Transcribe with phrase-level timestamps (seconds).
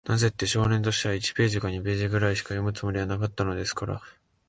[0.03, 4.01] なぜって、少年としては、一ページか二ページぐらいしか読むつもりはなかったのですから。